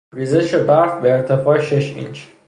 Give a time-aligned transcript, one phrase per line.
[0.13, 2.19] ریزش برف به ارتفاع شش اینچ